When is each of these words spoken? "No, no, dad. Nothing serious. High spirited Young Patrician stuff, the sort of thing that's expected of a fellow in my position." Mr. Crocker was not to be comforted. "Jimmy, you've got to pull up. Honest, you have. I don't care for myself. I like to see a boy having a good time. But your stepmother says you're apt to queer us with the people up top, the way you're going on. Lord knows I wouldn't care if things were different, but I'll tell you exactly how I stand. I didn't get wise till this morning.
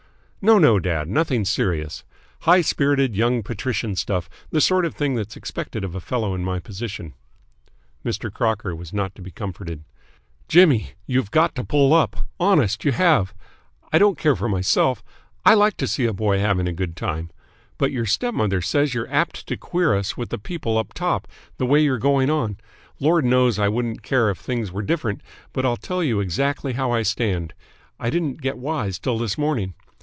"No, 0.43 0.57
no, 0.57 0.79
dad. 0.79 1.07
Nothing 1.07 1.45
serious. 1.45 2.03
High 2.39 2.61
spirited 2.61 3.15
Young 3.15 3.43
Patrician 3.43 3.95
stuff, 3.95 4.27
the 4.49 4.59
sort 4.59 4.85
of 4.85 4.95
thing 4.95 5.13
that's 5.13 5.37
expected 5.37 5.83
of 5.83 5.93
a 5.93 5.99
fellow 6.01 6.33
in 6.33 6.43
my 6.43 6.57
position." 6.57 7.13
Mr. 8.03 8.33
Crocker 8.33 8.75
was 8.75 8.91
not 8.91 9.13
to 9.13 9.21
be 9.21 9.29
comforted. 9.29 9.83
"Jimmy, 10.47 10.93
you've 11.05 11.29
got 11.29 11.53
to 11.53 11.63
pull 11.63 11.93
up. 11.93 12.27
Honest, 12.39 12.83
you 12.83 12.91
have. 12.91 13.35
I 13.93 13.99
don't 13.99 14.17
care 14.17 14.35
for 14.35 14.49
myself. 14.49 15.03
I 15.45 15.53
like 15.53 15.77
to 15.77 15.85
see 15.85 16.05
a 16.05 16.11
boy 16.11 16.39
having 16.39 16.67
a 16.67 16.73
good 16.73 16.95
time. 16.95 17.29
But 17.77 17.91
your 17.91 18.07
stepmother 18.07 18.61
says 18.61 18.95
you're 18.95 19.13
apt 19.13 19.45
to 19.45 19.55
queer 19.57 19.93
us 19.93 20.17
with 20.17 20.29
the 20.29 20.39
people 20.39 20.75
up 20.79 20.91
top, 20.95 21.27
the 21.57 21.67
way 21.67 21.81
you're 21.83 21.99
going 21.99 22.31
on. 22.31 22.57
Lord 22.99 23.25
knows 23.25 23.59
I 23.59 23.67
wouldn't 23.67 24.01
care 24.01 24.31
if 24.31 24.39
things 24.39 24.71
were 24.71 24.81
different, 24.81 25.21
but 25.53 25.67
I'll 25.67 25.77
tell 25.77 26.03
you 26.03 26.19
exactly 26.19 26.73
how 26.73 26.89
I 26.89 27.03
stand. 27.03 27.53
I 27.99 28.09
didn't 28.09 28.41
get 28.41 28.57
wise 28.57 28.97
till 28.97 29.19
this 29.19 29.37
morning. 29.37 29.75